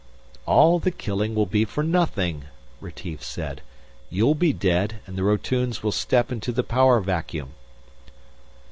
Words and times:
"All 0.47 0.79
the 0.79 0.89
killing 0.89 1.35
will 1.35 1.45
be 1.45 1.63
for 1.63 1.83
nothing," 1.83 2.45
Retief 2.79 3.23
said. 3.23 3.61
"You'll 4.09 4.33
be 4.33 4.51
dead 4.51 4.99
and 5.05 5.15
the 5.15 5.21
Rotunes 5.23 5.83
will 5.83 5.91
step 5.91 6.31
into 6.31 6.51
the 6.51 6.63
power 6.63 6.99
vacuum." 7.01 7.49